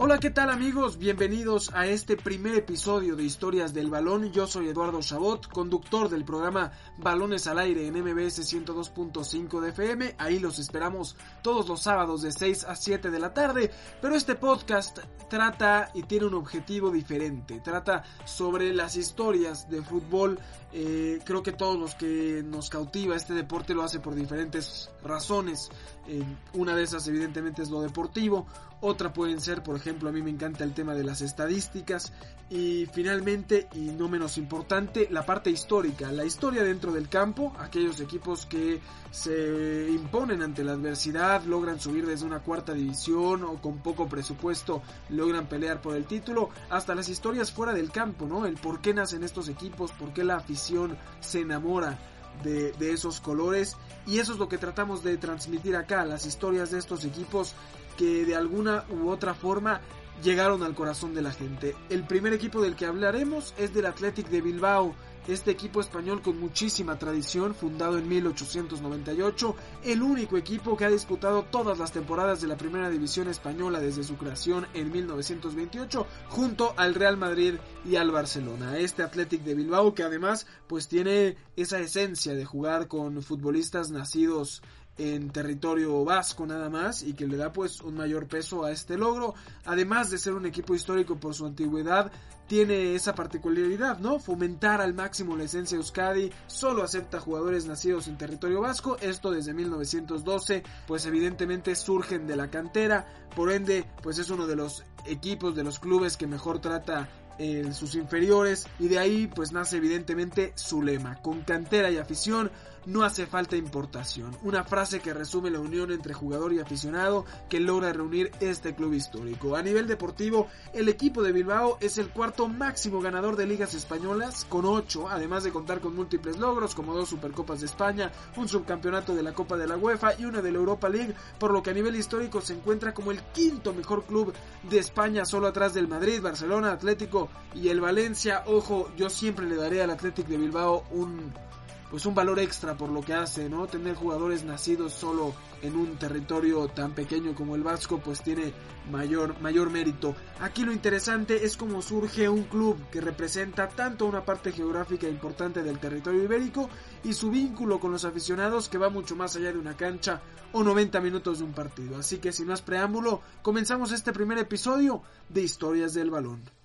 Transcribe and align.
Hola, 0.00 0.18
¿qué 0.18 0.30
tal 0.30 0.48
amigos? 0.48 0.96
Bienvenidos 0.96 1.72
a 1.74 1.88
este 1.88 2.16
primer 2.16 2.54
episodio 2.54 3.16
de 3.16 3.24
Historias 3.24 3.74
del 3.74 3.90
Balón. 3.90 4.30
Yo 4.30 4.46
soy 4.46 4.68
Eduardo 4.68 5.00
Chabot, 5.00 5.48
conductor 5.48 6.08
del 6.08 6.24
programa 6.24 6.70
Balones 6.98 7.48
al 7.48 7.58
Aire 7.58 7.84
en 7.84 7.94
MBS 7.94 8.38
102.5 8.48 9.60
de 9.60 9.70
FM. 9.70 10.14
Ahí 10.18 10.38
los 10.38 10.60
esperamos 10.60 11.16
todos 11.42 11.68
los 11.68 11.82
sábados 11.82 12.22
de 12.22 12.30
6 12.30 12.62
a 12.66 12.76
7 12.76 13.10
de 13.10 13.18
la 13.18 13.34
tarde. 13.34 13.72
Pero 14.00 14.14
este 14.14 14.36
podcast 14.36 15.00
trata 15.28 15.90
y 15.92 16.04
tiene 16.04 16.26
un 16.26 16.34
objetivo 16.34 16.92
diferente. 16.92 17.58
Trata 17.58 18.04
sobre 18.24 18.72
las 18.72 18.94
historias 18.94 19.68
de 19.68 19.82
fútbol. 19.82 20.38
Eh, 20.72 21.18
creo 21.24 21.42
que 21.42 21.50
todos 21.50 21.76
los 21.76 21.96
que 21.96 22.44
nos 22.46 22.70
cautiva 22.70 23.16
este 23.16 23.34
deporte 23.34 23.74
lo 23.74 23.82
hace 23.82 23.98
por 23.98 24.14
diferentes 24.14 24.90
razones. 25.02 25.70
Eh, 26.06 26.22
una 26.52 26.76
de 26.76 26.84
esas 26.84 27.08
evidentemente 27.08 27.62
es 27.62 27.70
lo 27.70 27.82
deportivo. 27.82 28.46
Otra 28.80 29.12
pueden 29.12 29.40
ser, 29.40 29.64
por 29.64 29.74
ejemplo, 29.74 30.08
a 30.08 30.12
mí 30.12 30.22
me 30.22 30.30
encanta 30.30 30.62
el 30.62 30.72
tema 30.72 30.94
de 30.94 31.02
las 31.02 31.20
estadísticas. 31.20 32.12
Y 32.48 32.86
finalmente, 32.86 33.68
y 33.74 33.90
no 33.90 34.08
menos 34.08 34.38
importante, 34.38 35.08
la 35.10 35.26
parte 35.26 35.50
histórica. 35.50 36.12
La 36.12 36.24
historia 36.24 36.62
dentro 36.62 36.92
del 36.92 37.08
campo, 37.08 37.52
aquellos 37.58 38.00
equipos 38.00 38.46
que 38.46 38.80
se 39.10 39.88
imponen 39.90 40.42
ante 40.42 40.62
la 40.62 40.72
adversidad, 40.72 41.42
logran 41.42 41.80
subir 41.80 42.06
desde 42.06 42.24
una 42.24 42.38
cuarta 42.38 42.72
división 42.72 43.42
o 43.42 43.60
con 43.60 43.78
poco 43.78 44.08
presupuesto 44.08 44.82
logran 45.08 45.46
pelear 45.46 45.80
por 45.80 45.96
el 45.96 46.04
título, 46.04 46.50
hasta 46.70 46.94
las 46.94 47.08
historias 47.08 47.50
fuera 47.50 47.72
del 47.72 47.90
campo, 47.90 48.26
¿no? 48.26 48.46
El 48.46 48.54
por 48.54 48.80
qué 48.80 48.94
nacen 48.94 49.24
estos 49.24 49.48
equipos, 49.48 49.92
por 49.92 50.12
qué 50.12 50.24
la 50.24 50.36
afición 50.36 50.96
se 51.20 51.40
enamora 51.40 51.98
de, 52.42 52.92
esos 52.92 53.20
colores. 53.20 53.76
Y 54.06 54.18
eso 54.18 54.32
es 54.32 54.38
lo 54.38 54.48
que 54.48 54.58
tratamos 54.58 55.02
de 55.02 55.16
transmitir 55.16 55.76
acá, 55.76 56.04
las 56.04 56.26
historias 56.26 56.70
de 56.70 56.78
estos 56.78 57.04
equipos 57.04 57.54
que 57.96 58.24
de 58.24 58.36
alguna 58.36 58.84
u 58.90 59.08
otra 59.10 59.34
forma 59.34 59.80
llegaron 60.22 60.62
al 60.62 60.74
corazón 60.74 61.14
de 61.14 61.22
la 61.22 61.32
gente. 61.32 61.74
El 61.90 62.04
primer 62.04 62.32
equipo 62.32 62.60
del 62.60 62.76
que 62.76 62.86
hablaremos 62.86 63.54
es 63.58 63.72
del 63.74 63.86
Athletic 63.86 64.28
de 64.28 64.40
Bilbao, 64.40 64.94
este 65.28 65.50
equipo 65.50 65.80
español 65.82 66.22
con 66.22 66.40
muchísima 66.40 66.98
tradición, 66.98 67.54
fundado 67.54 67.98
en 67.98 68.08
1898, 68.08 69.54
el 69.84 70.02
único 70.02 70.38
equipo 70.38 70.74
que 70.74 70.86
ha 70.86 70.90
disputado 70.90 71.42
todas 71.42 71.78
las 71.78 71.92
temporadas 71.92 72.40
de 72.40 72.48
la 72.48 72.56
Primera 72.56 72.88
División 72.88 73.28
Española 73.28 73.78
desde 73.78 74.04
su 74.04 74.16
creación 74.16 74.66
en 74.72 74.90
1928, 74.90 76.06
junto 76.30 76.72
al 76.78 76.94
Real 76.94 77.18
Madrid 77.18 77.56
y 77.84 77.96
al 77.96 78.10
Barcelona. 78.10 78.78
Este 78.78 79.02
Athletic 79.02 79.42
de 79.42 79.54
Bilbao 79.54 79.94
que 79.94 80.02
además 80.02 80.46
pues 80.66 80.88
tiene 80.88 81.36
esa 81.56 81.78
esencia 81.78 82.34
de 82.34 82.46
jugar 82.46 82.88
con 82.88 83.22
futbolistas 83.22 83.90
nacidos 83.90 84.62
en 84.98 85.30
territorio 85.30 86.04
vasco 86.04 86.44
nada 86.44 86.68
más 86.68 87.02
y 87.02 87.14
que 87.14 87.26
le 87.26 87.36
da 87.36 87.52
pues 87.52 87.80
un 87.80 87.94
mayor 87.94 88.26
peso 88.26 88.64
a 88.64 88.72
este 88.72 88.98
logro. 88.98 89.34
Además 89.64 90.10
de 90.10 90.18
ser 90.18 90.34
un 90.34 90.44
equipo 90.44 90.74
histórico 90.74 91.16
por 91.16 91.34
su 91.34 91.46
antigüedad, 91.46 92.10
tiene 92.46 92.94
esa 92.94 93.14
particularidad, 93.14 93.98
¿no? 93.98 94.18
Fomentar 94.18 94.80
al 94.80 94.94
máximo 94.94 95.36
la 95.36 95.44
esencia 95.44 95.76
Euskadi, 95.76 96.30
solo 96.46 96.82
acepta 96.82 97.20
jugadores 97.20 97.66
nacidos 97.66 98.08
en 98.08 98.16
territorio 98.16 98.62
vasco, 98.62 98.96
esto 99.00 99.30
desde 99.30 99.52
1912, 99.52 100.62
pues 100.86 101.04
evidentemente 101.06 101.74
surgen 101.76 102.26
de 102.26 102.36
la 102.36 102.50
cantera, 102.50 103.06
por 103.36 103.52
ende, 103.52 103.84
pues 104.02 104.18
es 104.18 104.30
uno 104.30 104.46
de 104.46 104.56
los 104.56 104.82
equipos, 105.04 105.54
de 105.54 105.62
los 105.62 105.78
clubes 105.78 106.16
que 106.16 106.26
mejor 106.26 106.58
trata 106.58 107.08
en 107.38 107.72
sus 107.74 107.94
inferiores. 107.94 108.66
Y 108.78 108.88
de 108.88 108.98
ahí 108.98 109.26
pues 109.26 109.52
nace 109.52 109.76
evidentemente 109.76 110.52
su 110.56 110.82
lema, 110.82 111.22
con 111.22 111.42
cantera 111.42 111.90
y 111.90 111.96
afición 111.96 112.50
no 112.88 113.04
hace 113.04 113.26
falta 113.26 113.54
importación, 113.54 114.34
una 114.42 114.64
frase 114.64 115.00
que 115.00 115.12
resume 115.12 115.50
la 115.50 115.60
unión 115.60 115.92
entre 115.92 116.14
jugador 116.14 116.54
y 116.54 116.60
aficionado 116.60 117.26
que 117.50 117.60
logra 117.60 117.92
reunir 117.92 118.30
este 118.40 118.74
club 118.74 118.94
histórico. 118.94 119.56
A 119.56 119.62
nivel 119.62 119.86
deportivo, 119.86 120.48
el 120.72 120.88
equipo 120.88 121.22
de 121.22 121.32
Bilbao 121.32 121.76
es 121.80 121.98
el 121.98 122.08
cuarto 122.08 122.48
máximo 122.48 123.00
ganador 123.00 123.36
de 123.36 123.46
ligas 123.46 123.74
españolas 123.74 124.46
con 124.46 124.64
8, 124.64 125.06
además 125.08 125.44
de 125.44 125.52
contar 125.52 125.80
con 125.80 125.94
múltiples 125.94 126.38
logros 126.38 126.74
como 126.74 126.94
dos 126.94 127.10
Supercopas 127.10 127.60
de 127.60 127.66
España, 127.66 128.10
un 128.36 128.48
subcampeonato 128.48 129.14
de 129.14 129.22
la 129.22 129.34
Copa 129.34 129.58
de 129.58 129.66
la 129.66 129.76
UEFA 129.76 130.18
y 130.18 130.24
una 130.24 130.40
de 130.40 130.50
la 130.50 130.58
Europa 130.58 130.88
League, 130.88 131.14
por 131.38 131.52
lo 131.52 131.62
que 131.62 131.70
a 131.70 131.74
nivel 131.74 131.94
histórico 131.94 132.40
se 132.40 132.54
encuentra 132.54 132.94
como 132.94 133.10
el 133.10 133.22
quinto 133.34 133.74
mejor 133.74 134.04
club 134.04 134.32
de 134.62 134.78
España 134.78 135.26
solo 135.26 135.46
atrás 135.46 135.74
del 135.74 135.88
Madrid, 135.88 136.22
Barcelona, 136.22 136.72
Atlético 136.72 137.28
y 137.54 137.68
el 137.68 137.82
Valencia. 137.82 138.44
Ojo, 138.46 138.90
yo 138.96 139.10
siempre 139.10 139.46
le 139.46 139.56
daré 139.56 139.82
al 139.82 139.90
Atlético 139.90 140.30
de 140.30 140.38
Bilbao 140.38 140.84
un 140.90 141.47
pues 141.90 142.06
un 142.06 142.14
valor 142.14 142.38
extra 142.38 142.76
por 142.76 142.90
lo 142.90 143.00
que 143.00 143.14
hace, 143.14 143.48
¿no? 143.48 143.66
Tener 143.66 143.94
jugadores 143.94 144.44
nacidos 144.44 144.92
solo 144.92 145.34
en 145.62 145.76
un 145.76 145.96
territorio 145.96 146.68
tan 146.68 146.92
pequeño 146.92 147.34
como 147.34 147.56
el 147.56 147.62
Vasco, 147.62 147.98
pues 147.98 148.22
tiene 148.22 148.52
mayor, 148.90 149.40
mayor 149.40 149.70
mérito. 149.70 150.14
Aquí 150.40 150.64
lo 150.64 150.72
interesante 150.72 151.44
es 151.44 151.56
cómo 151.56 151.82
surge 151.82 152.28
un 152.28 152.44
club 152.44 152.76
que 152.90 153.00
representa 153.00 153.68
tanto 153.68 154.06
una 154.06 154.24
parte 154.24 154.52
geográfica 154.52 155.08
importante 155.08 155.62
del 155.62 155.78
territorio 155.78 156.24
ibérico 156.24 156.68
y 157.04 157.12
su 157.12 157.30
vínculo 157.30 157.80
con 157.80 157.92
los 157.92 158.04
aficionados 158.04 158.68
que 158.68 158.78
va 158.78 158.90
mucho 158.90 159.16
más 159.16 159.36
allá 159.36 159.52
de 159.52 159.58
una 159.58 159.76
cancha 159.76 160.20
o 160.52 160.62
90 160.62 161.00
minutos 161.00 161.38
de 161.38 161.44
un 161.44 161.52
partido. 161.52 161.96
Así 161.96 162.18
que 162.18 162.32
sin 162.32 162.48
más 162.48 162.62
preámbulo, 162.62 163.22
comenzamos 163.42 163.92
este 163.92 164.12
primer 164.12 164.38
episodio 164.38 165.02
de 165.28 165.42
Historias 165.42 165.94
del 165.94 166.10
Balón. 166.10 166.57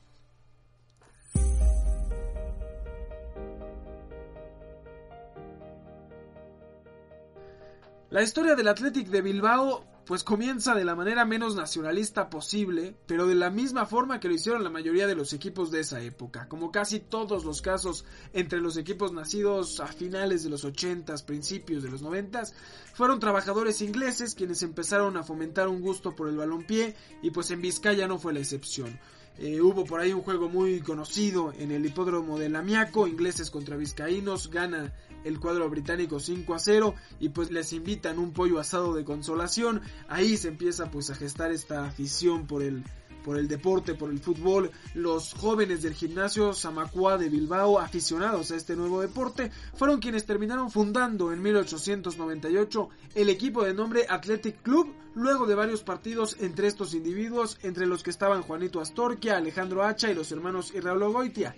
La 8.13 8.21
historia 8.21 8.53
del 8.53 8.67
Athletic 8.67 9.07
de 9.07 9.23
Bilbao 9.23 9.83
pues 10.05 10.23
comienza 10.23 10.75
de 10.75 10.85
la 10.85 10.93
manera 10.93 11.25
menos 11.25 11.55
nacionalista 11.55 12.29
posible, 12.29 12.95
pero 13.07 13.25
de 13.25 13.33
la 13.33 13.49
misma 13.49 13.87
forma 13.87 14.19
que 14.19 14.27
lo 14.27 14.35
hicieron 14.35 14.63
la 14.63 14.69
mayoría 14.69 15.07
de 15.07 15.15
los 15.15 15.33
equipos 15.33 15.71
de 15.71 15.79
esa 15.79 15.99
época, 15.99 16.47
como 16.47 16.71
casi 16.71 16.99
todos 16.99 17.43
los 17.43 17.63
casos 17.63 18.05
entre 18.31 18.61
los 18.61 18.77
equipos 18.77 19.13
nacidos 19.13 19.79
a 19.79 19.87
finales 19.87 20.43
de 20.43 20.51
los 20.51 20.63
80s, 20.63 21.25
principios 21.25 21.81
de 21.81 21.89
los 21.89 22.03
90s, 22.03 22.53
fueron 22.93 23.19
trabajadores 23.19 23.81
ingleses 23.81 24.35
quienes 24.35 24.61
empezaron 24.61 25.17
a 25.17 25.23
fomentar 25.23 25.67
un 25.67 25.81
gusto 25.81 26.15
por 26.15 26.29
el 26.29 26.37
balompié 26.37 26.95
y 27.23 27.31
pues 27.31 27.49
en 27.49 27.63
Vizcaya 27.63 28.07
no 28.07 28.19
fue 28.19 28.33
la 28.33 28.41
excepción. 28.41 28.99
Eh, 29.39 29.61
hubo 29.61 29.83
por 29.83 29.99
ahí 29.99 30.13
un 30.13 30.21
juego 30.21 30.47
muy 30.47 30.79
conocido 30.81 31.53
en 31.57 31.71
el 31.71 31.85
hipódromo 31.85 32.37
de 32.37 32.49
Lamiaco, 32.49 33.07
ingleses 33.07 33.49
contra 33.49 33.77
vizcaínos, 33.77 34.51
gana 34.51 34.93
el 35.23 35.39
cuadro 35.39 35.69
británico 35.69 36.19
5 36.19 36.53
a 36.53 36.59
0 36.59 36.95
y 37.19 37.29
pues 37.29 37.49
les 37.49 37.73
invitan 37.73 38.19
un 38.19 38.31
pollo 38.31 38.59
asado 38.59 38.93
de 38.93 39.03
consolación. 39.03 39.81
Ahí 40.07 40.37
se 40.37 40.49
empieza 40.49 40.91
pues 40.91 41.09
a 41.09 41.15
gestar 41.15 41.51
esta 41.51 41.85
afición 41.85 42.45
por 42.45 42.61
el 42.61 42.83
por 43.23 43.37
el 43.37 43.47
deporte, 43.47 43.95
por 43.95 44.09
el 44.09 44.19
fútbol, 44.19 44.71
los 44.93 45.33
jóvenes 45.33 45.81
del 45.81 45.93
gimnasio 45.93 46.53
Samacua 46.53 47.17
de 47.17 47.29
Bilbao, 47.29 47.79
aficionados 47.79 48.51
a 48.51 48.55
este 48.55 48.75
nuevo 48.75 49.01
deporte, 49.01 49.51
fueron 49.75 49.99
quienes 49.99 50.25
terminaron 50.25 50.69
fundando 50.69 51.31
en 51.31 51.41
1898 51.41 52.89
el 53.15 53.29
equipo 53.29 53.63
de 53.63 53.73
nombre 53.73 54.05
Athletic 54.09 54.61
Club, 54.61 54.93
luego 55.15 55.45
de 55.45 55.55
varios 55.55 55.83
partidos 55.83 56.37
entre 56.39 56.67
estos 56.67 56.93
individuos, 56.93 57.57
entre 57.63 57.85
los 57.85 58.03
que 58.03 58.09
estaban 58.09 58.41
Juanito 58.41 58.81
Astorquia, 58.81 59.37
Alejandro 59.37 59.83
Hacha 59.83 60.11
y 60.11 60.15
los 60.15 60.31
hermanos 60.31 60.73
Irraulo 60.73 61.11
Goitia. 61.11 61.55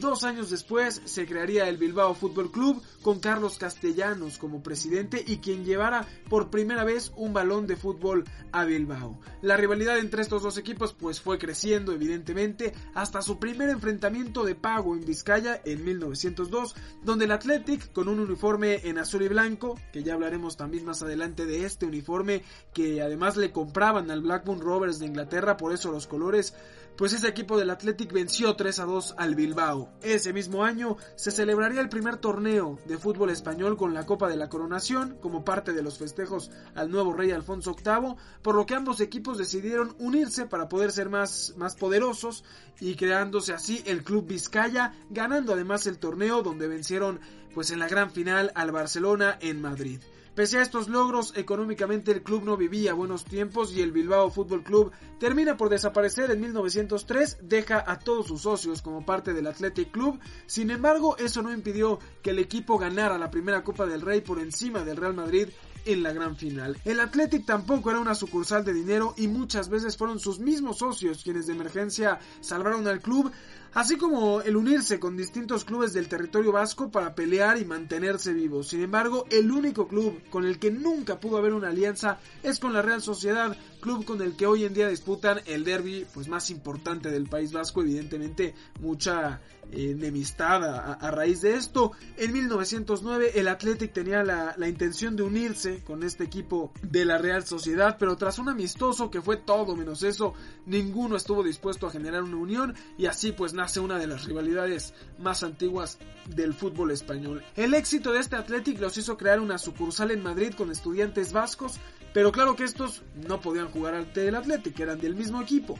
Dos 0.00 0.24
años 0.24 0.50
después 0.50 1.02
se 1.04 1.24
crearía 1.24 1.68
el 1.68 1.76
Bilbao 1.76 2.14
Fútbol 2.14 2.50
Club 2.50 2.82
con 3.02 3.20
Carlos 3.20 3.58
Castellanos 3.58 4.38
como 4.38 4.60
presidente 4.60 5.22
y 5.24 5.36
quien 5.38 5.64
llevara 5.64 6.04
por 6.28 6.50
primera 6.50 6.82
vez 6.82 7.12
un 7.16 7.32
balón 7.32 7.68
de 7.68 7.76
fútbol 7.76 8.24
a 8.50 8.64
Bilbao. 8.64 9.20
La 9.40 9.56
rivalidad 9.56 9.98
entre 9.98 10.22
estos 10.22 10.42
dos 10.42 10.58
equipos 10.58 10.94
pues 10.94 11.20
fue 11.20 11.38
creciendo 11.38 11.92
evidentemente 11.92 12.74
hasta 12.94 13.22
su 13.22 13.38
primer 13.38 13.68
enfrentamiento 13.68 14.42
de 14.42 14.56
pago 14.56 14.96
en 14.96 15.04
Vizcaya 15.04 15.60
en 15.64 15.84
1902 15.84 16.74
donde 17.04 17.26
el 17.26 17.32
Athletic 17.32 17.92
con 17.92 18.08
un 18.08 18.18
uniforme 18.18 18.80
en 18.88 18.98
azul 18.98 19.22
y 19.22 19.28
blanco 19.28 19.78
que 19.92 20.02
ya 20.02 20.14
hablaremos 20.14 20.56
también 20.56 20.84
más 20.84 21.02
adelante 21.02 21.46
de 21.46 21.64
este 21.64 21.86
uniforme 21.86 22.42
que 22.72 23.00
además 23.00 23.36
le 23.36 23.52
compraban 23.52 24.10
al 24.10 24.22
Blackburn 24.22 24.60
Rovers 24.60 24.98
de 24.98 25.06
Inglaterra 25.06 25.56
por 25.56 25.72
eso 25.72 25.92
los 25.92 26.08
colores 26.08 26.54
pues 26.96 27.12
ese 27.12 27.28
equipo 27.28 27.58
del 27.58 27.70
Athletic 27.70 28.12
venció 28.12 28.54
3 28.54 28.78
a 28.78 28.84
2 28.84 29.14
al 29.18 29.34
Bilbao. 29.34 29.83
Ese 30.02 30.32
mismo 30.32 30.64
año 30.64 30.96
se 31.16 31.30
celebraría 31.30 31.80
el 31.80 31.88
primer 31.88 32.16
torneo 32.16 32.78
de 32.86 32.98
fútbol 32.98 33.30
español 33.30 33.76
con 33.76 33.94
la 33.94 34.06
Copa 34.06 34.28
de 34.28 34.36
la 34.36 34.48
Coronación 34.48 35.16
como 35.20 35.44
parte 35.44 35.72
de 35.72 35.82
los 35.82 35.98
festejos 35.98 36.50
al 36.74 36.90
nuevo 36.90 37.12
rey 37.12 37.30
Alfonso 37.30 37.74
VIII, 37.74 38.16
por 38.42 38.54
lo 38.54 38.66
que 38.66 38.74
ambos 38.74 39.00
equipos 39.00 39.38
decidieron 39.38 39.94
unirse 39.98 40.46
para 40.46 40.68
poder 40.68 40.92
ser 40.92 41.08
más, 41.08 41.54
más 41.56 41.76
poderosos 41.76 42.44
y 42.80 42.94
creándose 42.96 43.52
así 43.52 43.82
el 43.86 44.04
Club 44.04 44.26
Vizcaya, 44.26 44.92
ganando 45.10 45.52
además 45.52 45.86
el 45.86 45.98
torneo 45.98 46.42
donde 46.42 46.68
vencieron 46.68 47.20
pues 47.54 47.70
en 47.70 47.78
la 47.78 47.88
gran 47.88 48.10
final 48.10 48.52
al 48.54 48.72
Barcelona 48.72 49.38
en 49.40 49.60
Madrid. 49.60 50.00
Pese 50.34 50.58
a 50.58 50.62
estos 50.62 50.88
logros, 50.88 51.32
económicamente 51.36 52.10
el 52.10 52.24
club 52.24 52.42
no 52.42 52.56
vivía 52.56 52.92
buenos 52.92 53.24
tiempos 53.24 53.72
y 53.72 53.82
el 53.82 53.92
Bilbao 53.92 54.32
Fútbol 54.32 54.64
Club 54.64 54.90
termina 55.20 55.56
por 55.56 55.68
desaparecer 55.68 56.28
en 56.32 56.40
1903, 56.40 57.38
deja 57.42 57.84
a 57.86 58.00
todos 58.00 58.26
sus 58.26 58.42
socios 58.42 58.82
como 58.82 59.06
parte 59.06 59.32
del 59.32 59.46
Athletic 59.46 59.92
Club. 59.92 60.18
Sin 60.46 60.72
embargo, 60.72 61.16
eso 61.18 61.40
no 61.40 61.52
impidió 61.52 62.00
que 62.20 62.30
el 62.30 62.40
equipo 62.40 62.78
ganara 62.78 63.16
la 63.16 63.30
primera 63.30 63.62
Copa 63.62 63.86
del 63.86 64.00
Rey 64.00 64.22
por 64.22 64.40
encima 64.40 64.84
del 64.84 64.96
Real 64.96 65.14
Madrid 65.14 65.50
en 65.84 66.02
la 66.02 66.12
gran 66.12 66.36
final. 66.36 66.78
El 66.84 66.98
Athletic 66.98 67.46
tampoco 67.46 67.90
era 67.90 68.00
una 68.00 68.14
sucursal 68.14 68.64
de 68.64 68.72
dinero 68.72 69.14
y 69.16 69.28
muchas 69.28 69.68
veces 69.68 69.96
fueron 69.96 70.18
sus 70.18 70.38
mismos 70.40 70.78
socios 70.78 71.22
quienes 71.22 71.46
de 71.46 71.52
emergencia 71.52 72.18
salvaron 72.40 72.88
al 72.88 73.00
club 73.00 73.30
así 73.74 73.96
como 73.96 74.40
el 74.40 74.56
unirse 74.56 74.98
con 74.98 75.16
distintos 75.16 75.64
clubes 75.64 75.92
del 75.92 76.08
territorio 76.08 76.52
vasco 76.52 76.90
para 76.90 77.14
pelear 77.14 77.58
y 77.58 77.64
mantenerse 77.64 78.32
vivos. 78.32 78.68
Sin 78.68 78.82
embargo, 78.82 79.26
el 79.30 79.50
único 79.50 79.88
club 79.88 80.20
con 80.30 80.44
el 80.44 80.58
que 80.58 80.70
nunca 80.70 81.20
pudo 81.20 81.38
haber 81.38 81.52
una 81.52 81.68
alianza 81.68 82.18
es 82.42 82.58
con 82.58 82.72
la 82.72 82.82
Real 82.82 83.02
Sociedad, 83.02 83.56
club 83.80 84.04
con 84.04 84.22
el 84.22 84.36
que 84.36 84.46
hoy 84.46 84.64
en 84.64 84.74
día 84.74 84.88
disputan 84.88 85.40
el 85.46 85.64
derby 85.64 86.06
pues 86.14 86.28
más 86.28 86.50
importante 86.50 87.10
del 87.10 87.28
País 87.28 87.52
Vasco, 87.52 87.82
evidentemente 87.82 88.54
mucha 88.80 89.40
enemistad 89.72 90.64
a, 90.64 91.10
raíz 91.10 91.40
de 91.40 91.54
esto. 91.54 91.92
En 92.16 92.32
1909 92.32 93.32
el 93.34 93.48
Athletic 93.48 93.92
tenía 93.92 94.22
la, 94.22 94.54
la, 94.56 94.68
intención 94.68 95.16
de 95.16 95.22
unirse 95.22 95.82
con 95.84 96.02
este 96.02 96.24
equipo 96.24 96.72
de 96.82 97.04
la 97.04 97.18
Real 97.18 97.44
Sociedad, 97.44 97.96
pero 97.98 98.16
tras 98.16 98.38
un 98.38 98.48
amistoso 98.48 99.10
que 99.10 99.20
fue 99.20 99.36
todo 99.36 99.76
menos 99.76 100.02
eso, 100.02 100.34
ninguno 100.66 101.16
estuvo 101.16 101.42
dispuesto 101.42 101.86
a 101.86 101.90
generar 101.90 102.22
una 102.22 102.36
unión 102.36 102.74
y 102.98 103.06
así 103.06 103.32
pues 103.32 103.54
nace 103.64 103.80
una 103.80 103.98
de 103.98 104.06
las 104.06 104.26
rivalidades 104.26 104.92
más 105.18 105.42
antiguas 105.42 105.96
del 106.28 106.52
fútbol 106.52 106.90
español. 106.90 107.42
El 107.56 107.72
éxito 107.72 108.12
de 108.12 108.20
este 108.20 108.36
Athletic 108.36 108.78
los 108.78 108.98
hizo 108.98 109.16
crear 109.16 109.40
una 109.40 109.56
sucursal 109.56 110.10
en 110.10 110.22
Madrid 110.22 110.52
con 110.54 110.70
estudiantes 110.70 111.32
vascos, 111.32 111.80
pero 112.12 112.30
claro 112.30 112.56
que 112.56 112.64
estos 112.64 113.00
no 113.26 113.40
podían 113.40 113.70
jugar 113.70 113.94
ante 113.94 114.28
el 114.28 114.34
Athletic, 114.34 114.78
eran 114.80 115.00
del 115.00 115.14
mismo 115.14 115.40
equipo 115.40 115.78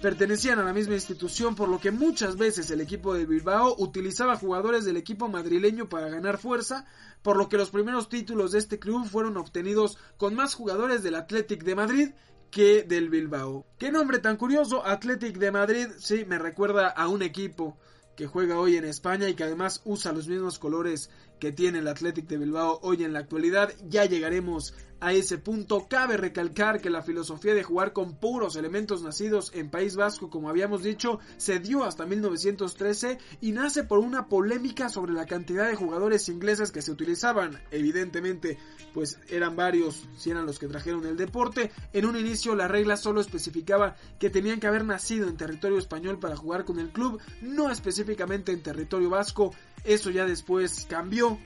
pertenecían 0.00 0.58
a 0.58 0.62
la 0.62 0.74
misma 0.74 0.94
institución, 0.94 1.54
por 1.54 1.70
lo 1.70 1.80
que 1.80 1.90
muchas 1.90 2.36
veces 2.36 2.70
el 2.70 2.82
equipo 2.82 3.14
de 3.14 3.24
Bilbao 3.24 3.74
utilizaba 3.78 4.36
jugadores 4.36 4.84
del 4.84 4.98
equipo 4.98 5.26
madrileño 5.26 5.88
para 5.88 6.10
ganar 6.10 6.36
fuerza, 6.36 6.84
por 7.22 7.38
lo 7.38 7.48
que 7.48 7.56
los 7.56 7.70
primeros 7.70 8.10
títulos 8.10 8.52
de 8.52 8.58
este 8.58 8.78
club 8.78 9.08
fueron 9.08 9.38
obtenidos 9.38 9.96
con 10.18 10.34
más 10.34 10.54
jugadores 10.54 11.02
del 11.02 11.14
Athletic 11.14 11.64
de 11.64 11.74
Madrid 11.74 12.10
que 12.56 12.84
del 12.84 13.10
Bilbao. 13.10 13.66
Qué 13.76 13.92
nombre 13.92 14.18
tan 14.18 14.38
curioso, 14.38 14.82
Athletic 14.82 15.36
de 15.36 15.50
Madrid, 15.50 15.88
sí, 15.98 16.24
me 16.24 16.38
recuerda 16.38 16.88
a 16.88 17.06
un 17.06 17.20
equipo 17.20 17.76
que 18.16 18.26
juega 18.26 18.58
hoy 18.58 18.76
en 18.76 18.86
España 18.86 19.28
y 19.28 19.34
que 19.34 19.44
además 19.44 19.82
usa 19.84 20.12
los 20.12 20.26
mismos 20.26 20.58
colores 20.58 21.10
que 21.38 21.52
tiene 21.52 21.80
el 21.80 21.88
Athletic 21.88 22.26
de 22.26 22.38
Bilbao 22.38 22.78
hoy 22.80 23.04
en 23.04 23.12
la 23.12 23.18
actualidad. 23.18 23.74
Ya 23.90 24.06
llegaremos 24.06 24.72
a 25.00 25.12
ese 25.12 25.38
punto. 25.38 25.86
Cabe 25.88 26.16
recalcar 26.16 26.80
que 26.80 26.90
la 26.90 27.02
filosofía 27.02 27.54
de 27.54 27.62
jugar 27.62 27.92
con 27.92 28.16
puros 28.16 28.56
elementos 28.56 29.02
nacidos 29.02 29.50
en 29.54 29.70
País 29.70 29.96
Vasco, 29.96 30.30
como 30.30 30.48
habíamos 30.48 30.82
dicho, 30.82 31.18
se 31.36 31.58
dio 31.58 31.84
hasta 31.84 32.06
1913 32.06 33.18
y 33.40 33.52
nace 33.52 33.84
por 33.84 33.98
una 33.98 34.28
polémica 34.28 34.88
sobre 34.88 35.12
la 35.12 35.26
cantidad 35.26 35.68
de 35.68 35.76
jugadores 35.76 36.28
ingleses 36.28 36.72
que 36.72 36.82
se 36.82 36.92
utilizaban. 36.92 37.60
Evidentemente, 37.70 38.58
pues 38.94 39.18
eran 39.28 39.56
varios, 39.56 40.08
si 40.16 40.30
eran 40.30 40.46
los 40.46 40.58
que 40.58 40.68
trajeron 40.68 41.06
el 41.06 41.16
deporte. 41.16 41.70
En 41.92 42.06
un 42.06 42.16
inicio 42.16 42.54
la 42.54 42.68
regla 42.68 42.96
solo 42.96 43.20
especificaba 43.20 43.96
que 44.18 44.30
tenían 44.30 44.60
que 44.60 44.66
haber 44.66 44.84
nacido 44.84 45.28
en 45.28 45.36
territorio 45.36 45.78
español 45.78 46.18
para 46.18 46.36
jugar 46.36 46.64
con 46.64 46.78
el 46.78 46.90
club, 46.90 47.20
no 47.42 47.70
específicamente 47.70 48.52
en 48.52 48.62
territorio 48.62 49.10
vasco. 49.10 49.54
Eso 49.84 50.10
ya 50.10 50.24
después 50.24 50.86
cambió. 50.88 51.38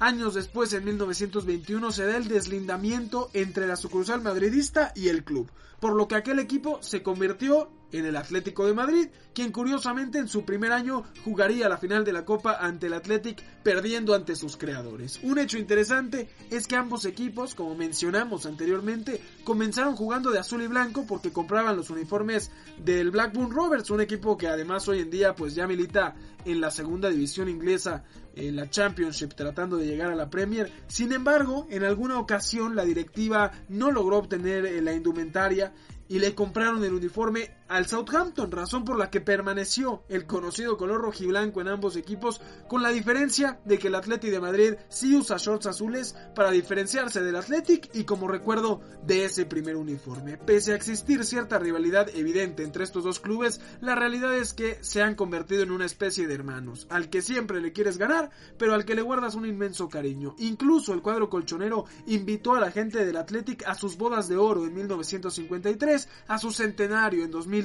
Años 0.00 0.34
después, 0.34 0.72
en 0.74 0.84
1921, 0.84 1.90
se 1.90 2.06
da 2.06 2.16
el 2.16 2.28
deslindamiento 2.28 3.30
entre 3.32 3.66
la 3.66 3.76
sucursal 3.76 4.22
madridista 4.22 4.92
y 4.94 5.08
el 5.08 5.24
club, 5.24 5.50
por 5.80 5.94
lo 5.94 6.06
que 6.06 6.14
aquel 6.14 6.38
equipo 6.38 6.80
se 6.82 7.02
convirtió 7.02 7.68
en 7.92 8.06
el 8.06 8.16
Atlético 8.16 8.66
de 8.66 8.74
Madrid, 8.74 9.08
quien 9.34 9.52
curiosamente 9.52 10.18
en 10.18 10.28
su 10.28 10.44
primer 10.44 10.72
año 10.72 11.04
jugaría 11.24 11.68
la 11.68 11.78
final 11.78 12.04
de 12.04 12.12
la 12.12 12.24
Copa 12.24 12.58
ante 12.60 12.86
el 12.86 12.94
Athletic 12.94 13.42
perdiendo 13.62 14.14
ante 14.14 14.36
sus 14.36 14.56
creadores. 14.56 15.20
Un 15.22 15.38
hecho 15.38 15.58
interesante 15.58 16.28
es 16.50 16.66
que 16.66 16.76
ambos 16.76 17.04
equipos, 17.04 17.54
como 17.54 17.74
mencionamos 17.74 18.46
anteriormente, 18.46 19.20
comenzaron 19.44 19.96
jugando 19.96 20.30
de 20.30 20.38
azul 20.38 20.62
y 20.62 20.66
blanco 20.66 21.06
porque 21.06 21.32
compraban 21.32 21.76
los 21.76 21.90
uniformes 21.90 22.50
del 22.84 23.10
Blackburn 23.10 23.50
Rovers, 23.50 23.90
un 23.90 24.00
equipo 24.00 24.36
que 24.36 24.48
además 24.48 24.88
hoy 24.88 25.00
en 25.00 25.10
día 25.10 25.34
pues 25.34 25.54
ya 25.54 25.66
milita 25.66 26.14
en 26.44 26.60
la 26.60 26.70
segunda 26.70 27.10
división 27.10 27.48
inglesa 27.48 28.04
en 28.34 28.56
la 28.56 28.70
Championship 28.70 29.34
tratando 29.34 29.76
de 29.76 29.86
llegar 29.86 30.10
a 30.10 30.16
la 30.16 30.30
Premier. 30.30 30.70
Sin 30.86 31.12
embargo, 31.12 31.66
en 31.70 31.84
alguna 31.84 32.18
ocasión 32.18 32.76
la 32.76 32.84
directiva 32.84 33.52
no 33.68 33.90
logró 33.90 34.18
obtener 34.18 34.64
eh, 34.66 34.80
la 34.80 34.94
indumentaria 34.94 35.72
y 36.08 36.18
le 36.18 36.34
compraron 36.34 36.82
el 36.84 36.94
uniforme 36.94 37.57
al 37.68 37.86
Southampton, 37.86 38.50
razón 38.50 38.84
por 38.84 38.98
la 38.98 39.10
que 39.10 39.20
permaneció 39.20 40.02
el 40.08 40.26
conocido 40.26 40.76
color 40.78 41.02
rojiblanco 41.02 41.60
en 41.60 41.68
ambos 41.68 41.96
equipos, 41.96 42.40
con 42.66 42.82
la 42.82 42.90
diferencia 42.90 43.60
de 43.64 43.78
que 43.78 43.88
el 43.88 43.94
Athletic 43.94 44.30
de 44.30 44.40
Madrid 44.40 44.74
sí 44.88 45.14
usa 45.14 45.36
shorts 45.36 45.66
azules 45.66 46.16
para 46.34 46.50
diferenciarse 46.50 47.22
del 47.22 47.36
Athletic 47.36 47.90
y 47.94 48.04
como 48.04 48.26
recuerdo 48.26 48.80
de 49.04 49.26
ese 49.26 49.44
primer 49.44 49.76
uniforme. 49.76 50.38
Pese 50.38 50.72
a 50.72 50.76
existir 50.76 51.24
cierta 51.24 51.58
rivalidad 51.58 52.08
evidente 52.14 52.62
entre 52.62 52.84
estos 52.84 53.04
dos 53.04 53.20
clubes, 53.20 53.60
la 53.80 53.94
realidad 53.94 54.34
es 54.34 54.54
que 54.54 54.78
se 54.80 55.02
han 55.02 55.14
convertido 55.14 55.62
en 55.62 55.70
una 55.70 55.84
especie 55.84 56.26
de 56.26 56.34
hermanos, 56.34 56.86
al 56.88 57.10
que 57.10 57.20
siempre 57.20 57.60
le 57.60 57.72
quieres 57.72 57.98
ganar, 57.98 58.30
pero 58.56 58.72
al 58.72 58.86
que 58.86 58.94
le 58.94 59.02
guardas 59.02 59.34
un 59.34 59.46
inmenso 59.46 59.88
cariño. 59.88 60.34
Incluso 60.38 60.94
el 60.94 61.02
cuadro 61.02 61.28
colchonero 61.28 61.84
invitó 62.06 62.54
a 62.54 62.60
la 62.60 62.70
gente 62.70 63.04
del 63.04 63.16
Athletic 63.16 63.66
a 63.66 63.74
sus 63.74 63.98
bodas 63.98 64.28
de 64.28 64.36
oro 64.36 64.64
en 64.64 64.74
1953, 64.74 66.08
a 66.28 66.38
su 66.38 66.50
centenario 66.50 67.24
en 67.24 67.30
2000 67.30 67.57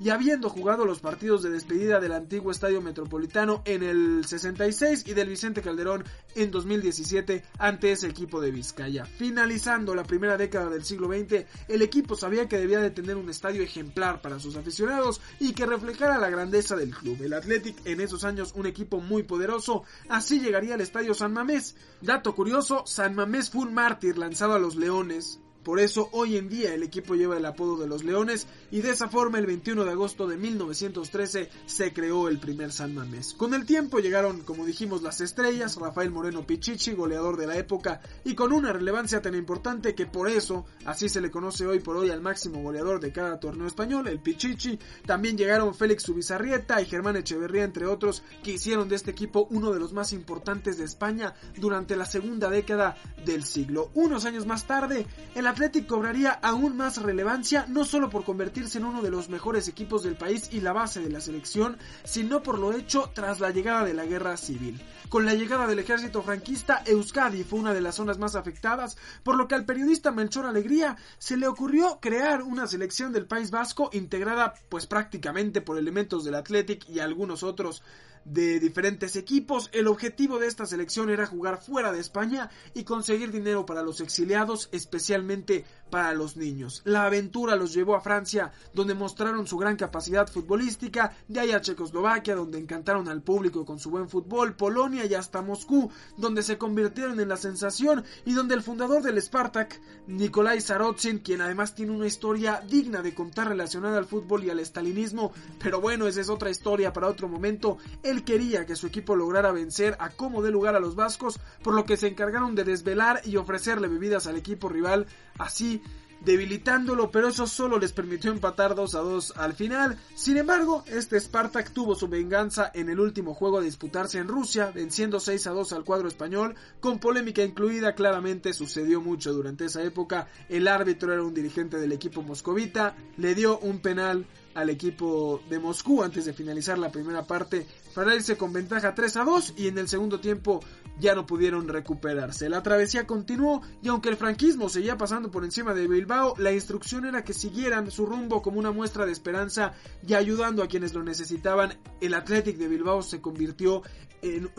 y 0.00 0.10
habiendo 0.10 0.50
jugado 0.50 0.84
los 0.84 1.00
partidos 1.00 1.42
de 1.42 1.50
despedida 1.50 1.98
del 1.98 2.12
antiguo 2.12 2.50
Estadio 2.50 2.82
Metropolitano 2.82 3.62
en 3.64 3.82
el 3.82 4.24
66 4.26 5.04
y 5.06 5.14
del 5.14 5.28
Vicente 5.28 5.62
Calderón 5.62 6.04
en 6.34 6.50
2017 6.50 7.42
ante 7.58 7.92
ese 7.92 8.08
equipo 8.08 8.40
de 8.40 8.50
Vizcaya. 8.50 9.06
Finalizando 9.06 9.94
la 9.94 10.04
primera 10.04 10.36
década 10.36 10.68
del 10.68 10.84
siglo 10.84 11.08
XX, 11.08 11.46
el 11.68 11.82
equipo 11.82 12.16
sabía 12.16 12.48
que 12.48 12.58
debía 12.58 12.80
de 12.80 12.90
tener 12.90 13.16
un 13.16 13.30
estadio 13.30 13.62
ejemplar 13.62 14.20
para 14.20 14.38
sus 14.38 14.56
aficionados 14.56 15.20
y 15.40 15.52
que 15.52 15.66
reflejara 15.66 16.18
la 16.18 16.30
grandeza 16.30 16.76
del 16.76 16.94
club. 16.94 17.22
El 17.22 17.32
Athletic 17.32 17.76
en 17.86 18.00
esos 18.00 18.24
años 18.24 18.52
un 18.54 18.66
equipo 18.66 19.00
muy 19.00 19.22
poderoso, 19.22 19.84
así 20.08 20.40
llegaría 20.40 20.74
al 20.74 20.80
Estadio 20.82 21.14
San 21.14 21.32
Mamés. 21.32 21.76
Dato 22.02 22.34
curioso, 22.34 22.84
San 22.86 23.14
Mamés 23.14 23.48
fue 23.48 23.62
un 23.62 23.74
mártir 23.74 24.18
lanzado 24.18 24.54
a 24.54 24.58
los 24.58 24.76
Leones 24.76 25.40
por 25.64 25.80
eso 25.80 26.10
hoy 26.12 26.36
en 26.36 26.48
día 26.48 26.74
el 26.74 26.82
equipo 26.82 27.14
lleva 27.14 27.38
el 27.38 27.46
apodo 27.46 27.78
de 27.78 27.88
los 27.88 28.04
Leones 28.04 28.46
y 28.70 28.82
de 28.82 28.90
esa 28.90 29.08
forma 29.08 29.38
el 29.38 29.46
21 29.46 29.84
de 29.84 29.90
agosto 29.90 30.26
de 30.26 30.36
1913 30.36 31.48
se 31.66 31.92
creó 31.92 32.28
el 32.28 32.38
primer 32.38 32.70
San 32.70 32.94
Mamés. 32.94 33.34
Con 33.34 33.54
el 33.54 33.64
tiempo 33.64 33.98
llegaron, 33.98 34.42
como 34.42 34.66
dijimos, 34.66 35.02
las 35.02 35.20
estrellas, 35.20 35.76
Rafael 35.76 36.10
Moreno 36.10 36.46
Pichichi, 36.46 36.92
goleador 36.92 37.36
de 37.36 37.46
la 37.46 37.56
época 37.56 38.00
y 38.24 38.34
con 38.34 38.52
una 38.52 38.72
relevancia 38.72 39.22
tan 39.22 39.34
importante 39.34 39.94
que 39.94 40.06
por 40.06 40.28
eso 40.28 40.66
así 40.84 41.08
se 41.08 41.20
le 41.20 41.30
conoce 41.30 41.66
hoy 41.66 41.80
por 41.80 41.96
hoy 41.96 42.10
al 42.10 42.20
máximo 42.20 42.62
goleador 42.62 43.00
de 43.00 43.12
cada 43.12 43.40
torneo 43.40 43.66
español, 43.66 44.06
el 44.08 44.20
Pichichi. 44.20 44.78
También 45.06 45.38
llegaron 45.38 45.74
Félix 45.74 46.08
Ubizarrieta 46.08 46.80
y 46.82 46.86
Germán 46.86 47.16
Echeverría 47.16 47.64
entre 47.64 47.86
otros 47.86 48.22
que 48.42 48.52
hicieron 48.52 48.88
de 48.88 48.96
este 48.96 49.12
equipo 49.12 49.48
uno 49.50 49.72
de 49.72 49.80
los 49.80 49.92
más 49.92 50.12
importantes 50.12 50.76
de 50.76 50.84
España 50.84 51.34
durante 51.56 51.96
la 51.96 52.04
segunda 52.04 52.50
década 52.50 52.96
del 53.24 53.44
siglo. 53.44 53.90
Unos 53.94 54.24
años 54.26 54.46
más 54.46 54.66
tarde, 54.66 55.06
el 55.34 55.46
Athletic 55.54 55.86
cobraría 55.86 56.32
aún 56.32 56.76
más 56.76 57.00
relevancia 57.00 57.64
no 57.68 57.84
solo 57.84 58.10
por 58.10 58.24
convertirse 58.24 58.78
en 58.78 58.86
uno 58.86 59.02
de 59.02 59.10
los 59.12 59.28
mejores 59.28 59.68
equipos 59.68 60.02
del 60.02 60.16
país 60.16 60.48
y 60.50 60.60
la 60.60 60.72
base 60.72 61.00
de 61.00 61.10
la 61.10 61.20
selección, 61.20 61.78
sino 62.02 62.42
por 62.42 62.58
lo 62.58 62.72
hecho 62.72 63.12
tras 63.14 63.38
la 63.38 63.52
llegada 63.52 63.84
de 63.84 63.94
la 63.94 64.04
guerra 64.04 64.36
civil. 64.36 64.82
Con 65.08 65.24
la 65.24 65.34
llegada 65.34 65.68
del 65.68 65.78
ejército 65.78 66.22
franquista, 66.22 66.82
Euskadi 66.86 67.44
fue 67.44 67.60
una 67.60 67.72
de 67.72 67.82
las 67.82 67.94
zonas 67.94 68.18
más 68.18 68.34
afectadas, 68.34 68.96
por 69.22 69.36
lo 69.36 69.46
que 69.46 69.54
al 69.54 69.64
periodista 69.64 70.10
Melchor 70.10 70.46
Alegría 70.46 70.96
se 71.18 71.36
le 71.36 71.46
ocurrió 71.46 72.00
crear 72.00 72.42
una 72.42 72.66
selección 72.66 73.12
del 73.12 73.26
País 73.26 73.52
Vasco 73.52 73.90
integrada 73.92 74.54
pues 74.68 74.88
prácticamente 74.88 75.60
por 75.60 75.78
elementos 75.78 76.24
del 76.24 76.34
Athletic 76.34 76.88
y 76.88 76.98
algunos 76.98 77.44
otros 77.44 77.84
de 78.24 78.60
diferentes 78.60 79.16
equipos. 79.16 79.70
El 79.72 79.88
objetivo 79.88 80.38
de 80.38 80.46
esta 80.46 80.66
selección 80.66 81.10
era 81.10 81.26
jugar 81.26 81.60
fuera 81.60 81.92
de 81.92 82.00
España 82.00 82.50
y 82.74 82.84
conseguir 82.84 83.30
dinero 83.30 83.66
para 83.66 83.82
los 83.82 84.00
exiliados, 84.00 84.68
especialmente 84.72 85.64
para 85.90 86.12
los 86.14 86.36
niños. 86.36 86.82
La 86.84 87.06
aventura 87.06 87.56
los 87.56 87.72
llevó 87.72 87.94
a 87.94 88.00
Francia, 88.00 88.52
donde 88.72 88.94
mostraron 88.94 89.46
su 89.46 89.56
gran 89.58 89.76
capacidad 89.76 90.28
futbolística, 90.28 91.16
de 91.28 91.40
ahí 91.40 91.52
a 91.52 91.60
Checoslovaquia, 91.60 92.34
donde 92.34 92.58
encantaron 92.58 93.08
al 93.08 93.22
público 93.22 93.64
con 93.64 93.78
su 93.78 93.90
buen 93.90 94.08
fútbol, 94.08 94.56
Polonia 94.56 95.04
y 95.04 95.14
hasta 95.14 95.42
Moscú, 95.42 95.90
donde 96.16 96.42
se 96.42 96.58
convirtieron 96.58 97.20
en 97.20 97.28
la 97.28 97.36
sensación 97.36 98.04
y 98.24 98.32
donde 98.32 98.54
el 98.54 98.62
fundador 98.62 99.02
del 99.02 99.20
Spartak, 99.20 99.80
Nikolai 100.06 100.60
Sarotzin, 100.60 101.18
quien 101.18 101.40
además 101.40 101.74
tiene 101.74 101.92
una 101.92 102.06
historia 102.06 102.62
digna 102.68 103.02
de 103.02 103.14
contar 103.14 103.48
relacionada 103.48 103.98
al 103.98 104.06
fútbol 104.06 104.44
y 104.44 104.50
al 104.50 104.58
estalinismo, 104.58 105.32
pero 105.62 105.80
bueno, 105.80 106.06
esa 106.06 106.20
es 106.20 106.28
otra 106.28 106.50
historia 106.50 106.92
para 106.92 107.08
otro 107.08 107.28
momento, 107.28 107.78
quería 108.22 108.66
que 108.66 108.76
su 108.76 108.86
equipo 108.86 109.16
lograra 109.16 109.50
vencer 109.50 109.96
a 109.98 110.10
como 110.10 110.42
de 110.42 110.50
lugar 110.52 110.76
a 110.76 110.80
los 110.80 110.94
vascos, 110.94 111.40
por 111.62 111.74
lo 111.74 111.84
que 111.84 111.96
se 111.96 112.06
encargaron 112.06 112.54
de 112.54 112.64
desvelar 112.64 113.20
y 113.24 113.36
ofrecerle 113.36 113.88
bebidas 113.88 114.26
al 114.26 114.36
equipo 114.36 114.68
rival, 114.68 115.06
así 115.38 115.82
debilitándolo, 116.24 117.10
pero 117.10 117.28
eso 117.28 117.46
solo 117.46 117.78
les 117.78 117.92
permitió 117.92 118.30
empatar 118.30 118.74
2 118.74 118.94
a 118.94 119.00
2 119.00 119.34
al 119.36 119.54
final. 119.54 119.98
Sin 120.14 120.36
embargo, 120.36 120.84
este 120.86 121.20
Spartak 121.20 121.70
tuvo 121.72 121.94
su 121.94 122.08
venganza 122.08 122.70
en 122.74 122.88
el 122.88 123.00
último 123.00 123.34
juego 123.34 123.58
a 123.58 123.62
disputarse 123.62 124.18
en 124.18 124.28
Rusia, 124.28 124.70
venciendo 124.74 125.20
6 125.20 125.46
a 125.46 125.50
2 125.50 125.72
al 125.72 125.84
cuadro 125.84 126.08
español, 126.08 126.54
con 126.80 126.98
polémica 126.98 127.42
incluida, 127.42 127.94
claramente 127.94 128.52
sucedió 128.52 129.00
mucho 129.00 129.32
durante 129.32 129.66
esa 129.66 129.82
época, 129.82 130.28
el 130.48 130.68
árbitro 130.68 131.12
era 131.12 131.22
un 131.22 131.34
dirigente 131.34 131.78
del 131.78 131.92
equipo 131.92 132.22
moscovita, 132.22 132.96
le 133.16 133.34
dio 133.34 133.58
un 133.58 133.80
penal 133.80 134.26
al 134.54 134.70
equipo 134.70 135.42
de 135.50 135.58
Moscú 135.58 136.02
antes 136.02 136.24
de 136.24 136.32
finalizar 136.32 136.78
la 136.78 136.92
primera 136.92 137.24
parte 137.24 137.66
para 137.94 138.14
irse 138.14 138.36
con 138.36 138.52
ventaja 138.52 138.94
3 138.94 139.16
a 139.16 139.24
2 139.24 139.54
y 139.56 139.68
en 139.68 139.78
el 139.78 139.88
segundo 139.88 140.20
tiempo 140.20 140.60
ya 140.98 141.14
no 141.14 141.26
pudieron 141.26 141.68
recuperarse. 141.68 142.48
La 142.48 142.62
travesía 142.62 143.06
continuó 143.06 143.62
y 143.82 143.88
aunque 143.88 144.08
el 144.08 144.16
franquismo 144.16 144.68
seguía 144.68 144.96
pasando 144.96 145.30
por 145.30 145.44
encima 145.44 145.74
de 145.74 145.88
Bilbao, 145.88 146.34
la 146.38 146.52
instrucción 146.52 147.04
era 147.04 147.24
que 147.24 147.32
siguieran 147.32 147.90
su 147.90 148.06
rumbo 148.06 148.42
como 148.42 148.58
una 148.58 148.72
muestra 148.72 149.06
de 149.06 149.12
esperanza 149.12 149.72
y 150.06 150.14
ayudando 150.14 150.62
a 150.62 150.68
quienes 150.68 150.94
lo 150.94 151.02
necesitaban. 151.02 151.78
El 152.00 152.14
Athletic 152.14 152.56
de 152.56 152.68
Bilbao 152.68 153.02
se 153.02 153.20
convirtió 153.20 153.82
en, 154.24 154.50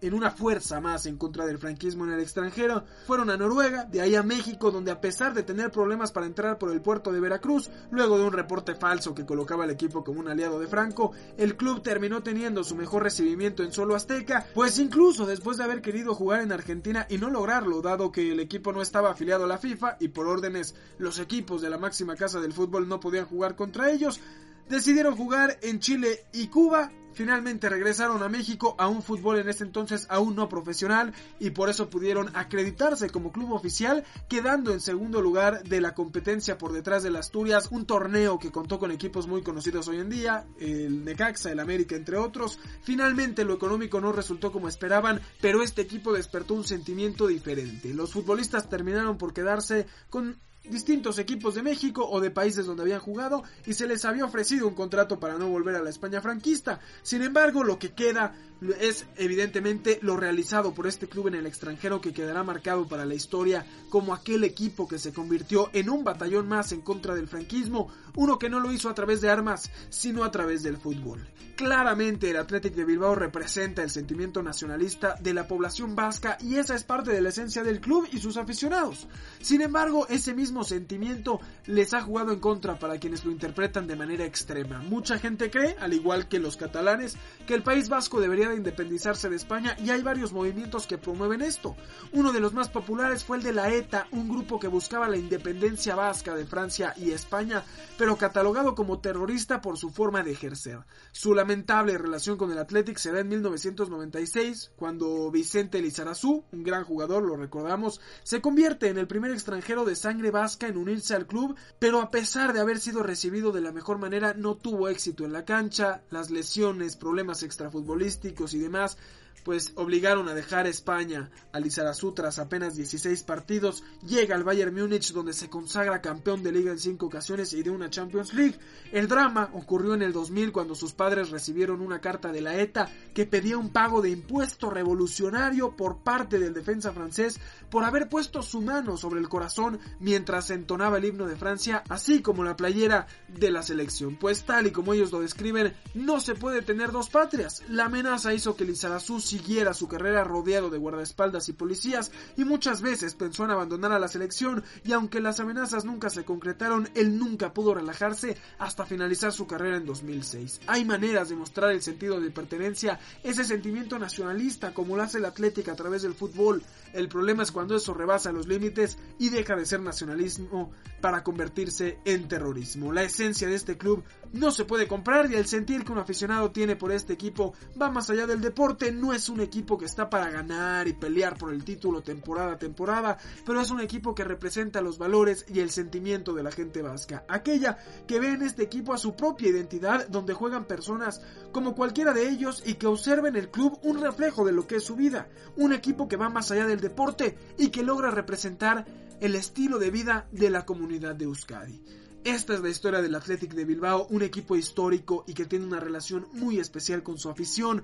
en, 0.00 0.14
una 0.14 0.30
fuerza 0.30 0.80
más 0.80 1.06
en 1.06 1.18
contra 1.18 1.44
del 1.44 1.58
franquismo 1.58 2.04
en 2.04 2.12
el 2.12 2.20
extranjero. 2.20 2.84
Fueron 3.06 3.30
a 3.30 3.36
Noruega, 3.36 3.84
de 3.84 4.00
ahí 4.00 4.14
a 4.14 4.22
México, 4.22 4.70
donde 4.70 4.90
a 4.90 5.00
pesar 5.00 5.34
de 5.34 5.42
tener 5.42 5.70
problemas 5.70 6.10
para 6.12 6.26
entrar 6.26 6.58
por 6.58 6.70
el 6.70 6.80
puerto 6.80 7.12
de 7.12 7.20
Veracruz, 7.20 7.70
luego 7.90 8.18
de 8.18 8.24
un 8.24 8.32
reporte 8.32 8.74
falso 8.74 9.14
que 9.14 9.26
colocaba 9.26 9.64
al 9.64 9.70
equipo 9.70 10.04
como 10.04 10.20
un 10.20 10.28
aliado 10.28 10.58
de 10.58 10.68
Franco, 10.68 11.12
el 11.36 11.56
club 11.56 11.82
terminó 11.82 12.22
teniendo 12.22 12.63
su 12.64 12.74
mejor 12.74 13.02
recibimiento 13.02 13.62
en 13.62 13.72
solo 13.72 13.94
Azteca, 13.94 14.46
pues 14.54 14.78
incluso 14.78 15.26
después 15.26 15.56
de 15.56 15.64
haber 15.64 15.82
querido 15.82 16.14
jugar 16.14 16.40
en 16.40 16.52
Argentina 16.52 17.06
y 17.08 17.18
no 17.18 17.30
lograrlo, 17.30 17.82
dado 17.82 18.10
que 18.10 18.32
el 18.32 18.40
equipo 18.40 18.72
no 18.72 18.82
estaba 18.82 19.10
afiliado 19.10 19.44
a 19.44 19.48
la 19.48 19.58
FIFA 19.58 19.96
y 20.00 20.08
por 20.08 20.26
órdenes 20.26 20.74
los 20.98 21.18
equipos 21.18 21.62
de 21.62 21.70
la 21.70 21.78
máxima 21.78 22.16
casa 22.16 22.40
del 22.40 22.52
fútbol 22.52 22.88
no 22.88 23.00
podían 23.00 23.26
jugar 23.26 23.56
contra 23.56 23.90
ellos, 23.90 24.20
decidieron 24.68 25.16
jugar 25.16 25.58
en 25.62 25.80
Chile 25.80 26.24
y 26.32 26.48
Cuba 26.48 26.90
Finalmente 27.14 27.68
regresaron 27.68 28.22
a 28.22 28.28
México 28.28 28.74
a 28.78 28.88
un 28.88 29.02
fútbol 29.02 29.38
en 29.38 29.48
ese 29.48 29.64
entonces 29.64 30.06
aún 30.08 30.34
no 30.34 30.48
profesional 30.48 31.14
y 31.38 31.50
por 31.50 31.68
eso 31.68 31.88
pudieron 31.88 32.30
acreditarse 32.34 33.08
como 33.10 33.32
club 33.32 33.52
oficial, 33.52 34.04
quedando 34.28 34.72
en 34.72 34.80
segundo 34.80 35.20
lugar 35.20 35.62
de 35.62 35.80
la 35.80 35.94
competencia 35.94 36.58
por 36.58 36.72
detrás 36.72 37.02
del 37.02 37.16
Asturias, 37.16 37.68
un 37.70 37.86
torneo 37.86 38.38
que 38.38 38.50
contó 38.50 38.78
con 38.78 38.90
equipos 38.90 39.26
muy 39.26 39.42
conocidos 39.42 39.88
hoy 39.88 39.98
en 39.98 40.10
día, 40.10 40.44
el 40.58 41.04
Necaxa, 41.04 41.52
el 41.52 41.60
América, 41.60 41.94
entre 41.94 42.16
otros. 42.16 42.58
Finalmente 42.82 43.44
lo 43.44 43.54
económico 43.54 44.00
no 44.00 44.12
resultó 44.12 44.50
como 44.50 44.68
esperaban, 44.68 45.20
pero 45.40 45.62
este 45.62 45.82
equipo 45.82 46.12
despertó 46.12 46.54
un 46.54 46.64
sentimiento 46.64 47.26
diferente. 47.26 47.94
Los 47.94 48.12
futbolistas 48.12 48.68
terminaron 48.68 49.18
por 49.18 49.32
quedarse 49.32 49.86
con 50.10 50.36
distintos 50.68 51.18
equipos 51.18 51.54
de 51.54 51.62
México 51.62 52.06
o 52.08 52.20
de 52.20 52.30
países 52.30 52.66
donde 52.66 52.82
habían 52.82 53.00
jugado 53.00 53.42
y 53.66 53.74
se 53.74 53.86
les 53.86 54.04
había 54.04 54.24
ofrecido 54.24 54.66
un 54.66 54.74
contrato 54.74 55.20
para 55.20 55.38
no 55.38 55.48
volver 55.48 55.76
a 55.76 55.82
la 55.82 55.90
España 55.90 56.20
franquista. 56.20 56.80
Sin 57.02 57.22
embargo, 57.22 57.64
lo 57.64 57.78
que 57.78 57.92
queda 57.92 58.34
es 58.80 59.06
evidentemente 59.16 59.98
lo 60.02 60.16
realizado 60.16 60.74
por 60.74 60.86
este 60.86 61.08
club 61.08 61.28
en 61.28 61.34
el 61.34 61.46
extranjero 61.46 62.00
que 62.00 62.12
quedará 62.12 62.42
marcado 62.42 62.86
para 62.86 63.04
la 63.04 63.14
historia 63.14 63.66
como 63.90 64.14
aquel 64.14 64.44
equipo 64.44 64.88
que 64.88 64.98
se 64.98 65.12
convirtió 65.12 65.70
en 65.72 65.90
un 65.90 66.04
batallón 66.04 66.48
más 66.48 66.72
en 66.72 66.80
contra 66.80 67.14
del 67.14 67.28
franquismo, 67.28 67.88
uno 68.16 68.38
que 68.38 68.48
no 68.48 68.60
lo 68.60 68.72
hizo 68.72 68.88
a 68.88 68.94
través 68.94 69.20
de 69.20 69.30
armas, 69.30 69.70
sino 69.90 70.24
a 70.24 70.30
través 70.30 70.62
del 70.62 70.76
fútbol. 70.76 71.26
Claramente 71.56 72.30
el 72.30 72.36
Athletic 72.36 72.74
de 72.74 72.84
Bilbao 72.84 73.14
representa 73.14 73.82
el 73.84 73.90
sentimiento 73.90 74.42
nacionalista 74.42 75.14
de 75.20 75.32
la 75.32 75.46
población 75.46 75.94
vasca 75.94 76.36
y 76.40 76.56
esa 76.56 76.74
es 76.74 76.82
parte 76.82 77.12
de 77.12 77.20
la 77.20 77.28
esencia 77.28 77.62
del 77.62 77.80
club 77.80 78.08
y 78.10 78.18
sus 78.18 78.36
aficionados. 78.36 79.06
Sin 79.40 79.60
embargo, 79.60 80.08
ese 80.08 80.34
mismo 80.34 80.64
sentimiento 80.64 81.40
les 81.66 81.94
ha 81.94 82.02
jugado 82.02 82.32
en 82.32 82.40
contra 82.40 82.76
para 82.76 82.98
quienes 82.98 83.24
lo 83.24 83.30
interpretan 83.30 83.86
de 83.86 83.94
manera 83.94 84.24
extrema. 84.24 84.80
Mucha 84.80 85.18
gente 85.20 85.48
cree, 85.48 85.76
al 85.78 85.92
igual 85.92 86.28
que 86.28 86.40
los 86.40 86.56
catalanes, 86.56 87.16
que 87.46 87.54
el 87.54 87.62
País 87.62 87.88
Vasco 87.88 88.20
debería 88.20 88.48
de 88.48 88.53
independizarse 88.56 89.28
de 89.28 89.36
España 89.36 89.76
y 89.82 89.90
hay 89.90 90.02
varios 90.02 90.32
movimientos 90.32 90.86
que 90.86 90.98
promueven 90.98 91.42
esto. 91.42 91.76
Uno 92.12 92.32
de 92.32 92.40
los 92.40 92.52
más 92.52 92.68
populares 92.68 93.24
fue 93.24 93.38
el 93.38 93.42
de 93.42 93.52
la 93.52 93.72
ETA, 93.72 94.06
un 94.10 94.28
grupo 94.28 94.58
que 94.58 94.68
buscaba 94.68 95.08
la 95.08 95.16
independencia 95.16 95.94
vasca 95.94 96.34
de 96.34 96.46
Francia 96.46 96.94
y 96.96 97.10
España, 97.10 97.64
pero 97.98 98.16
catalogado 98.16 98.74
como 98.74 99.00
terrorista 99.00 99.60
por 99.60 99.78
su 99.78 99.90
forma 99.90 100.22
de 100.22 100.32
ejercer. 100.32 100.80
Su 101.12 101.34
lamentable 101.34 101.98
relación 101.98 102.36
con 102.36 102.50
el 102.50 102.58
Athletic 102.58 102.98
se 102.98 103.12
da 103.12 103.20
en 103.20 103.28
1996, 103.28 104.72
cuando 104.76 105.30
Vicente 105.30 105.80
Lizarazu, 105.80 106.44
un 106.52 106.62
gran 106.62 106.84
jugador, 106.84 107.22
lo 107.22 107.36
recordamos, 107.36 108.00
se 108.22 108.40
convierte 108.40 108.88
en 108.88 108.98
el 108.98 109.06
primer 109.06 109.30
extranjero 109.30 109.84
de 109.84 109.96
sangre 109.96 110.30
vasca 110.30 110.66
en 110.66 110.76
unirse 110.76 111.14
al 111.14 111.26
club, 111.26 111.56
pero 111.78 112.00
a 112.00 112.10
pesar 112.10 112.52
de 112.52 112.60
haber 112.60 112.80
sido 112.80 113.02
recibido 113.02 113.52
de 113.52 113.60
la 113.60 113.72
mejor 113.72 113.98
manera, 113.98 114.34
no 114.34 114.56
tuvo 114.56 114.88
éxito 114.88 115.24
en 115.24 115.32
la 115.32 115.44
cancha, 115.44 116.02
las 116.10 116.30
lesiones, 116.30 116.96
problemas 116.96 117.42
extrafutbolísticos 117.42 118.33
y 118.54 118.58
demás 118.58 118.98
pues 119.44 119.72
obligaron 119.76 120.28
a 120.28 120.34
dejar 120.34 120.66
España. 120.66 121.30
Lizarazu 121.52 122.12
tras 122.12 122.38
apenas 122.38 122.74
16 122.74 123.22
partidos 123.22 123.84
llega 124.06 124.34
al 124.34 124.44
Bayern 124.44 124.74
Múnich 124.74 125.12
donde 125.12 125.32
se 125.32 125.48
consagra 125.48 126.00
campeón 126.00 126.42
de 126.42 126.52
liga 126.52 126.72
en 126.72 126.78
5 126.78 127.06
ocasiones 127.06 127.52
y 127.52 127.62
de 127.62 127.70
una 127.70 127.90
Champions 127.90 128.34
League. 128.34 128.58
El 128.92 129.08
drama 129.08 129.50
ocurrió 129.52 129.94
en 129.94 130.02
el 130.02 130.12
2000 130.12 130.52
cuando 130.52 130.74
sus 130.74 130.92
padres 130.92 131.30
recibieron 131.30 131.80
una 131.80 132.00
carta 132.00 132.32
de 132.32 132.40
la 132.40 132.58
ETA 132.58 132.90
que 133.12 133.26
pedía 133.26 133.58
un 133.58 133.70
pago 133.70 134.02
de 134.02 134.10
impuesto 134.10 134.70
revolucionario 134.70 135.76
por 135.76 135.98
parte 135.98 136.38
del 136.38 136.54
defensa 136.54 136.92
francés 136.92 137.38
por 137.70 137.84
haber 137.84 138.08
puesto 138.08 138.42
su 138.42 138.60
mano 138.60 138.96
sobre 138.96 139.20
el 139.20 139.28
corazón 139.28 139.78
mientras 140.00 140.50
entonaba 140.50 140.98
el 140.98 141.04
himno 141.04 141.26
de 141.26 141.36
Francia, 141.36 141.82
así 141.88 142.22
como 142.22 142.44
la 142.44 142.56
playera 142.56 143.06
de 143.28 143.50
la 143.50 143.62
selección. 143.62 144.16
Pues 144.16 144.44
tal 144.44 144.66
y 144.66 144.70
como 144.70 144.94
ellos 144.94 145.12
lo 145.12 145.20
describen, 145.20 145.74
no 145.94 146.20
se 146.20 146.34
puede 146.34 146.62
tener 146.62 146.92
dos 146.92 147.10
patrias. 147.10 147.62
La 147.68 147.86
amenaza 147.86 148.34
hizo 148.34 148.56
que 148.56 148.64
Lizarazu 148.64 149.20
siguiera 149.34 149.74
su 149.74 149.88
carrera 149.88 150.22
rodeado 150.22 150.70
de 150.70 150.78
guardaespaldas 150.78 151.48
y 151.48 151.54
policías 151.54 152.12
y 152.36 152.44
muchas 152.44 152.82
veces 152.82 153.16
pensó 153.16 153.44
en 153.44 153.50
abandonar 153.50 153.90
a 153.90 153.98
la 153.98 154.06
selección 154.06 154.62
y 154.84 154.92
aunque 154.92 155.18
las 155.18 155.40
amenazas 155.40 155.84
nunca 155.84 156.08
se 156.08 156.24
concretaron, 156.24 156.88
él 156.94 157.18
nunca 157.18 157.52
pudo 157.52 157.74
relajarse 157.74 158.36
hasta 158.58 158.86
finalizar 158.86 159.32
su 159.32 159.48
carrera 159.48 159.76
en 159.76 159.86
2006. 159.86 160.60
Hay 160.68 160.84
maneras 160.84 161.30
de 161.30 161.34
mostrar 161.34 161.72
el 161.72 161.82
sentido 161.82 162.20
de 162.20 162.30
pertenencia, 162.30 163.00
ese 163.24 163.44
sentimiento 163.44 163.98
nacionalista 163.98 164.72
como 164.72 164.96
lo 164.96 165.02
hace 165.02 165.18
el 165.18 165.24
Atlético 165.24 165.72
a 165.72 165.76
través 165.76 166.02
del 166.02 166.14
fútbol. 166.14 166.62
El 166.92 167.08
problema 167.08 167.42
es 167.42 167.50
cuando 167.50 167.74
eso 167.74 167.92
rebasa 167.92 168.30
los 168.30 168.46
límites 168.46 168.98
y 169.18 169.30
deja 169.30 169.56
de 169.56 169.66
ser 169.66 169.80
nacionalismo 169.80 170.70
para 171.00 171.24
convertirse 171.24 171.98
en 172.04 172.28
terrorismo. 172.28 172.92
La 172.92 173.02
esencia 173.02 173.48
de 173.48 173.56
este 173.56 173.76
club 173.76 174.04
no 174.34 174.50
se 174.50 174.64
puede 174.64 174.88
comprar 174.88 175.30
y 175.30 175.36
el 175.36 175.46
sentir 175.46 175.84
que 175.84 175.92
un 175.92 175.98
aficionado 175.98 176.50
tiene 176.50 176.76
por 176.76 176.92
este 176.92 177.12
equipo 177.12 177.54
va 177.80 177.90
más 177.90 178.10
allá 178.10 178.26
del 178.26 178.40
deporte, 178.40 178.90
no 178.90 179.12
es 179.12 179.28
un 179.28 179.40
equipo 179.40 179.78
que 179.78 179.84
está 179.84 180.10
para 180.10 180.28
ganar 180.28 180.88
y 180.88 180.92
pelear 180.92 181.38
por 181.38 181.52
el 181.52 181.64
título 181.64 182.02
temporada 182.02 182.52
a 182.52 182.58
temporada, 182.58 183.16
pero 183.46 183.60
es 183.60 183.70
un 183.70 183.80
equipo 183.80 184.14
que 184.14 184.24
representa 184.24 184.80
los 184.80 184.98
valores 184.98 185.46
y 185.48 185.60
el 185.60 185.70
sentimiento 185.70 186.34
de 186.34 186.42
la 186.42 186.50
gente 186.50 186.82
vasca, 186.82 187.24
aquella 187.28 187.78
que 188.06 188.18
ve 188.18 188.32
en 188.32 188.42
este 188.42 188.64
equipo 188.64 188.92
a 188.92 188.98
su 188.98 189.14
propia 189.14 189.50
identidad 189.50 190.08
donde 190.08 190.34
juegan 190.34 190.64
personas 190.64 191.20
como 191.52 191.76
cualquiera 191.76 192.12
de 192.12 192.28
ellos 192.28 192.62
y 192.66 192.74
que 192.74 192.88
observen 192.88 193.36
el 193.36 193.50
club 193.50 193.78
un 193.84 194.00
reflejo 194.00 194.44
de 194.44 194.52
lo 194.52 194.66
que 194.66 194.76
es 194.76 194.84
su 194.84 194.96
vida, 194.96 195.28
un 195.56 195.72
equipo 195.72 196.08
que 196.08 196.16
va 196.16 196.28
más 196.28 196.50
allá 196.50 196.66
del 196.66 196.80
deporte 196.80 197.38
y 197.56 197.68
que 197.68 197.84
logra 197.84 198.10
representar 198.10 198.84
el 199.20 199.36
estilo 199.36 199.78
de 199.78 199.90
vida 199.90 200.26
de 200.32 200.50
la 200.50 200.66
comunidad 200.66 201.14
de 201.14 201.26
Euskadi. 201.26 202.03
Esta 202.24 202.54
es 202.54 202.60
la 202.60 202.70
historia 202.70 203.02
del 203.02 203.14
Athletic 203.14 203.52
de 203.52 203.66
Bilbao, 203.66 204.06
un 204.08 204.22
equipo 204.22 204.56
histórico 204.56 205.24
y 205.26 205.34
que 205.34 205.44
tiene 205.44 205.66
una 205.66 205.78
relación 205.78 206.26
muy 206.32 206.58
especial 206.58 207.02
con 207.02 207.18
su 207.18 207.28
afición. 207.28 207.82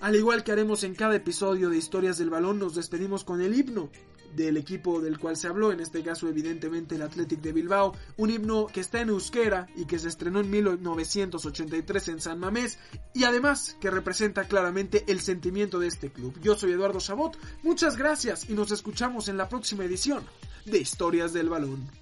Al 0.00 0.14
igual 0.14 0.44
que 0.44 0.52
haremos 0.52 0.84
en 0.84 0.94
cada 0.94 1.16
episodio 1.16 1.68
de 1.68 1.78
Historias 1.78 2.16
del 2.16 2.30
Balón, 2.30 2.60
nos 2.60 2.76
despedimos 2.76 3.24
con 3.24 3.40
el 3.40 3.58
himno 3.58 3.90
del 4.36 4.56
equipo 4.56 5.00
del 5.00 5.18
cual 5.18 5.36
se 5.36 5.48
habló, 5.48 5.72
en 5.72 5.80
este 5.80 6.04
caso 6.04 6.28
evidentemente 6.28 6.94
el 6.94 7.02
Athletic 7.02 7.40
de 7.40 7.52
Bilbao, 7.52 7.92
un 8.18 8.30
himno 8.30 8.68
que 8.68 8.78
está 8.78 9.00
en 9.00 9.08
euskera 9.08 9.66
y 9.74 9.84
que 9.84 9.98
se 9.98 10.08
estrenó 10.08 10.38
en 10.38 10.48
1983 10.48 12.08
en 12.08 12.20
San 12.20 12.38
Mamés 12.38 12.78
y 13.14 13.24
además 13.24 13.76
que 13.80 13.90
representa 13.90 14.44
claramente 14.44 15.02
el 15.08 15.20
sentimiento 15.20 15.80
de 15.80 15.88
este 15.88 16.12
club. 16.12 16.38
Yo 16.40 16.54
soy 16.54 16.70
Eduardo 16.70 17.00
Chabot, 17.00 17.36
muchas 17.64 17.96
gracias 17.96 18.48
y 18.48 18.52
nos 18.52 18.70
escuchamos 18.70 19.26
en 19.26 19.36
la 19.36 19.48
próxima 19.48 19.84
edición 19.84 20.24
de 20.66 20.78
Historias 20.78 21.32
del 21.32 21.48
Balón. 21.48 22.01